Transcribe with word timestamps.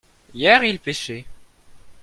hier 0.33 0.63
ils 0.63 0.79
pêchaient. 0.79 1.25